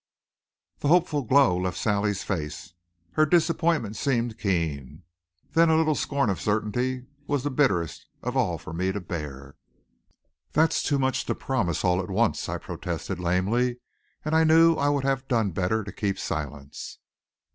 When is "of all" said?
8.23-8.57